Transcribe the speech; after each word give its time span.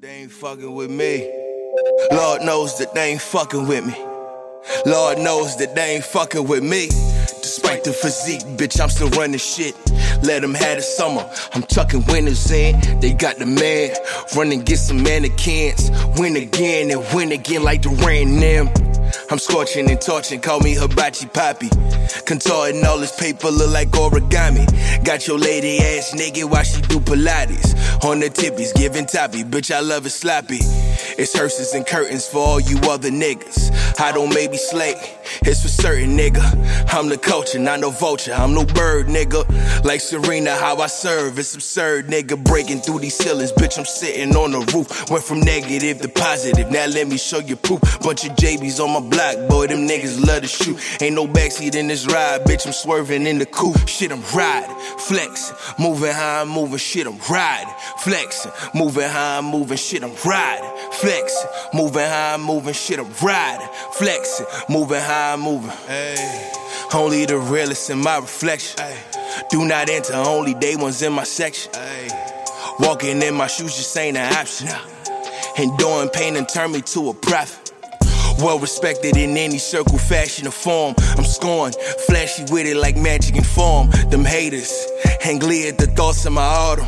that 0.00 0.06
they 0.06 0.14
ain't 0.14 0.32
fucking 0.32 0.74
with 0.74 0.90
me. 0.90 1.30
Lord 2.12 2.42
knows 2.42 2.78
that 2.78 2.92
they 2.94 3.12
ain't 3.12 3.20
fucking 3.20 3.66
with 3.66 3.86
me. 3.86 3.94
Lord 4.84 5.18
knows 5.18 5.56
that 5.56 5.74
they 5.74 5.94
ain't 5.94 6.04
fucking 6.04 6.46
with 6.46 6.62
me. 6.62 6.88
Despite 6.88 7.84
the 7.84 7.92
physique, 7.92 8.42
bitch, 8.58 8.80
I'm 8.80 8.90
still 8.90 9.08
running 9.10 9.38
shit. 9.38 9.74
Let 10.22 10.42
them 10.42 10.54
have 10.54 10.76
the 10.76 10.82
summer. 10.82 11.30
I'm 11.54 11.62
tucking 11.62 12.04
winners 12.08 12.50
in. 12.50 13.00
They 13.00 13.12
got 13.12 13.38
the 13.38 13.46
man. 13.46 13.94
Running, 14.36 14.62
get 14.62 14.78
some 14.78 15.02
mannequins. 15.02 15.90
Win 16.18 16.36
again 16.36 16.90
and 16.90 17.04
win 17.14 17.32
again 17.32 17.62
like 17.62 17.82
the 17.82 17.90
rain 17.90 18.38
them. 18.40 18.68
I'm 19.28 19.38
scorching 19.38 19.90
and 19.90 20.00
torching, 20.00 20.40
call 20.40 20.60
me 20.60 20.74
hibachi 20.74 21.26
poppy. 21.26 21.68
Contorting 22.26 22.84
all 22.84 22.98
this 22.98 23.14
paper 23.18 23.50
look 23.50 23.72
like 23.72 23.88
origami. 23.88 24.66
Got 25.04 25.26
your 25.26 25.38
lady 25.38 25.78
ass 25.78 26.14
naked 26.14 26.44
while 26.44 26.62
she 26.62 26.80
do 26.82 27.00
Pilates. 27.00 27.74
On 28.04 28.20
the 28.20 28.30
tippies, 28.30 28.72
giving 28.74 29.06
toppy, 29.06 29.42
bitch, 29.42 29.74
I 29.74 29.80
love 29.80 30.06
it 30.06 30.10
sloppy. 30.10 30.60
It's 31.18 31.32
hearses 31.32 31.72
and 31.72 31.86
curtains 31.86 32.28
for 32.28 32.38
all 32.38 32.60
you 32.60 32.78
other 32.90 33.10
niggas. 33.10 33.72
I 33.98 34.12
don't 34.12 34.34
maybe 34.34 34.58
slay, 34.58 34.94
it's 35.42 35.62
for 35.62 35.68
certain 35.68 36.16
nigga. 36.16 36.42
I'm 36.92 37.08
the 37.08 37.16
culture, 37.16 37.58
not 37.58 37.80
no 37.80 37.90
vulture, 37.90 38.34
I'm 38.34 38.52
no 38.52 38.66
bird 38.66 39.06
nigga. 39.06 39.84
Like 39.84 40.00
Serena, 40.00 40.54
how 40.54 40.76
I 40.76 40.88
serve, 40.88 41.38
it's 41.38 41.54
absurd 41.54 42.08
nigga. 42.08 42.42
Breaking 42.42 42.80
through 42.80 42.98
these 42.98 43.16
ceilings, 43.16 43.52
bitch, 43.52 43.78
I'm 43.78 43.86
sitting 43.86 44.36
on 44.36 44.52
the 44.52 44.60
roof. 44.74 45.10
Went 45.10 45.24
from 45.24 45.40
negative 45.40 46.02
to 46.02 46.08
positive, 46.08 46.70
now 46.70 46.86
let 46.86 47.08
me 47.08 47.16
show 47.16 47.38
you 47.38 47.56
proof. 47.56 47.80
Bunch 48.00 48.26
of 48.26 48.36
JBs 48.36 48.78
on 48.78 48.92
my 48.92 49.08
block, 49.08 49.48
boy, 49.48 49.68
them 49.68 49.88
niggas 49.88 50.24
love 50.26 50.42
to 50.42 50.48
shoot. 50.48 50.78
Ain't 51.00 51.14
no 51.14 51.26
backseat 51.26 51.74
in 51.74 51.88
this 51.88 52.06
ride, 52.06 52.42
bitch, 52.42 52.66
I'm 52.66 52.74
swerving 52.74 53.26
in 53.26 53.38
the 53.38 53.46
coupe. 53.46 53.88
Shit, 53.88 54.12
I'm 54.12 54.22
riding, 54.34 54.76
flexing, 54.98 55.56
moving 55.78 56.12
how 56.12 56.42
I'm 56.42 56.48
moving, 56.48 56.76
shit, 56.76 57.06
I'm 57.06 57.18
riding, 57.30 57.72
flexing, 58.00 58.52
moving 58.74 59.08
how 59.08 59.38
I'm 59.38 59.46
moving, 59.46 59.78
shit, 59.78 60.02
I'm 60.02 60.14
riding, 60.24 60.70
flexing, 60.92 61.05
moving 61.72 62.02
how 62.02 62.34
I'm 62.34 62.42
moving, 62.42 62.74
shit, 62.74 62.98
I'm 62.98 63.12
riding, 63.22 63.68
flexing, 63.92 64.46
moving 64.68 65.00
how 65.00 65.34
I'm 65.34 65.40
moving. 65.40 65.70
Hey. 65.86 66.52
Only 66.94 67.26
the 67.26 67.38
realest 67.38 67.90
in 67.90 67.98
my 67.98 68.18
reflection. 68.18 68.80
Ay. 68.80 68.96
Do 69.50 69.66
not 69.66 69.88
enter, 69.88 70.14
only 70.14 70.54
day 70.54 70.76
ones 70.76 71.02
in 71.02 71.12
my 71.12 71.24
section. 71.24 71.72
Ay. 71.74 72.08
Walking 72.80 73.22
in 73.22 73.34
my 73.34 73.46
shoes 73.46 73.76
just 73.76 73.96
ain't 73.96 74.16
an 74.16 74.32
option. 74.32 74.68
Enduring 75.58 76.10
pain 76.10 76.36
and 76.36 76.48
turn 76.48 76.72
me 76.72 76.82
to 76.82 77.10
a 77.10 77.14
prophet. 77.14 77.72
Well 78.38 78.58
respected 78.58 79.16
in 79.16 79.36
any 79.36 79.56
circle, 79.56 79.96
fashion, 79.96 80.46
or 80.46 80.50
form. 80.50 80.94
I'm 81.16 81.24
scorned, 81.24 81.74
flashy 82.06 82.44
with 82.50 82.66
it 82.66 82.76
like 82.76 82.96
magic 82.96 83.34
and 83.36 83.46
form. 83.46 83.88
Them 84.10 84.26
haters, 84.26 84.86
hang 85.20 85.38
glee 85.38 85.68
at 85.68 85.78
the 85.78 85.86
thoughts 85.86 86.24
of 86.26 86.32
my 86.32 86.42
autumn. 86.42 86.86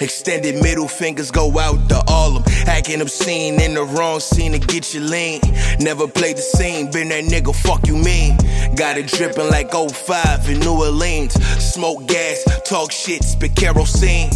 Extended 0.00 0.62
middle 0.62 0.88
fingers 0.88 1.30
go 1.30 1.58
out 1.58 1.88
to 1.88 2.02
all 2.08 2.36
of 2.36 2.44
them. 2.44 2.54
Acting 2.66 3.00
obscene 3.00 3.60
in 3.60 3.74
the 3.74 3.84
wrong 3.84 4.20
scene 4.20 4.52
to 4.52 4.58
get 4.58 4.92
you 4.94 5.00
lean. 5.00 5.40
Never 5.80 6.06
played 6.08 6.36
the 6.36 6.42
scene, 6.42 6.90
been 6.90 7.08
that 7.08 7.24
nigga, 7.24 7.54
fuck 7.54 7.86
you 7.86 7.96
mean. 7.96 8.36
Got 8.74 8.98
it 8.98 9.06
dripping 9.08 9.48
like 9.48 9.72
05 9.72 10.50
in 10.50 10.60
New 10.60 10.74
Orleans. 10.74 11.34
Smoke 11.62 12.06
gas, 12.06 12.44
talk 12.64 12.92
shit, 12.92 13.22
spit 13.24 13.54
kerosene. 13.54 14.30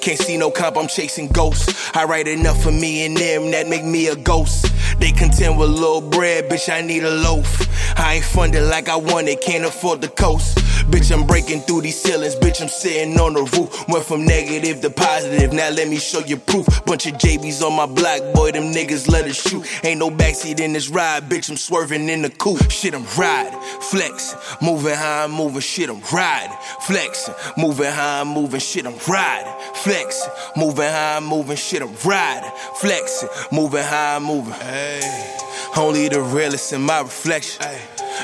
Can't 0.00 0.18
see 0.18 0.36
no 0.36 0.50
comp, 0.50 0.76
I'm 0.76 0.88
chasing 0.88 1.28
ghosts. 1.28 1.90
I 1.94 2.04
write 2.04 2.26
enough 2.26 2.62
for 2.62 2.72
me 2.72 3.04
and 3.06 3.16
them 3.16 3.50
that 3.50 3.68
make 3.68 3.84
me 3.84 4.08
a 4.08 4.16
ghost. 4.16 4.66
They 4.98 5.12
content 5.12 5.58
with 5.58 5.70
little 5.70 6.00
bread, 6.00 6.48
bitch, 6.48 6.72
I 6.72 6.80
need 6.80 7.04
a 7.04 7.10
loaf. 7.10 7.68
I 7.98 8.14
ain't 8.14 8.24
funded 8.24 8.62
like 8.64 8.88
I 8.88 8.96
want 8.96 9.20
wanted, 9.20 9.40
can't 9.42 9.64
afford 9.64 10.00
the 10.00 10.08
coast. 10.08 10.58
Bitch, 10.90 11.12
I'm 11.12 11.26
breaking 11.26 11.60
through 11.60 11.82
these 11.82 12.00
ceilings, 12.00 12.34
bitch, 12.36 12.60
I'm 12.60 12.68
sitting 12.68 13.18
on 13.20 13.34
the 13.34 13.42
roof. 13.42 13.88
Went 13.88 14.04
from 14.04 14.24
negative 14.24 14.80
to 14.80 14.90
positive, 14.90 15.52
now 15.52 15.70
let 15.70 15.88
me 15.88 15.98
show 15.98 16.20
you 16.20 16.36
proof. 16.36 16.66
Bunch 16.84 17.06
of 17.06 17.14
JBs 17.14 17.62
on 17.62 17.76
my 17.76 17.86
block, 17.86 18.20
boy, 18.34 18.52
them 18.52 18.72
niggas 18.72 19.08
let 19.08 19.26
us 19.26 19.36
shoot. 19.36 19.64
Ain't 19.84 20.00
no 20.00 20.10
backseat 20.10 20.58
in 20.58 20.72
this 20.72 20.88
ride, 20.88 21.24
bitch, 21.24 21.50
I'm 21.50 21.56
swerving 21.56 22.08
in 22.08 22.22
the 22.22 22.30
coupe. 22.30 22.70
Shit, 22.70 22.94
I'm 22.94 23.04
riding, 23.16 23.58
flexing, 23.80 24.38
moving 24.62 24.94
how 24.94 25.24
I'm 25.24 25.32
moving, 25.32 25.60
shit, 25.60 25.90
I'm 25.90 26.02
riding, 26.12 26.56
flexing, 26.80 27.34
moving 27.56 27.90
how 27.92 28.22
I'm 28.22 28.28
moving, 28.28 28.60
shit, 28.60 28.86
I'm 28.86 28.98
riding, 29.06 29.52
flexing, 29.90 30.32
moving 30.56 30.84
high, 30.84 31.18
moving, 31.20 31.56
shit, 31.56 31.82
I'm 31.82 31.92
riding, 32.04 32.50
flexing, 32.76 33.28
moving 33.50 33.82
high, 33.82 34.20
moving. 34.20 34.52
Hey. 34.52 35.36
Only 35.76 36.08
the 36.08 36.20
realest 36.20 36.72
in 36.72 36.82
my 36.82 37.00
reflection. 37.00 37.62
Ay. 37.62 37.80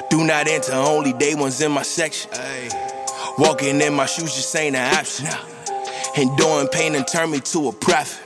Do 0.09 0.25
not 0.25 0.47
enter, 0.47 0.75
only 0.75 1.13
day 1.13 1.35
ones 1.35 1.61
in 1.61 1.73
my 1.73 1.83
section. 1.83 2.31
Ay. 2.35 2.69
Walking 3.39 3.81
in 3.81 3.95
my 3.95 4.07
shoes 4.07 4.35
just 4.35 4.55
ain't 4.55 4.77
an 4.77 4.95
option. 4.95 5.27
Enduring 6.17 6.69
pain 6.69 6.95
and 6.95 7.07
turn 7.07 7.33
me 7.33 7.41
to 7.41 7.69
a 7.69 7.73
prophet. 7.73 8.26